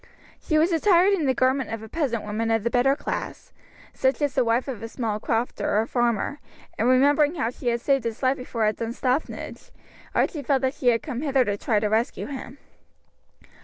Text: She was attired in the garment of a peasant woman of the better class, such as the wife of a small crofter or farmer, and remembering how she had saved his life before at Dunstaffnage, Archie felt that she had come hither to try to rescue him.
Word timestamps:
She 0.41 0.57
was 0.57 0.71
attired 0.71 1.13
in 1.13 1.27
the 1.27 1.33
garment 1.35 1.69
of 1.71 1.83
a 1.83 1.87
peasant 1.87 2.23
woman 2.23 2.49
of 2.49 2.63
the 2.63 2.71
better 2.71 2.95
class, 2.95 3.53
such 3.93 4.19
as 4.23 4.33
the 4.33 4.43
wife 4.43 4.67
of 4.67 4.81
a 4.81 4.87
small 4.87 5.19
crofter 5.19 5.77
or 5.79 5.85
farmer, 5.85 6.39
and 6.75 6.89
remembering 6.89 7.35
how 7.35 7.51
she 7.51 7.67
had 7.67 7.81
saved 7.81 8.05
his 8.05 8.23
life 8.23 8.37
before 8.37 8.63
at 8.65 8.77
Dunstaffnage, 8.77 9.69
Archie 10.15 10.41
felt 10.41 10.63
that 10.63 10.73
she 10.73 10.87
had 10.87 11.03
come 11.03 11.21
hither 11.21 11.45
to 11.45 11.55
try 11.55 11.79
to 11.79 11.85
rescue 11.87 12.25
him. 12.25 12.57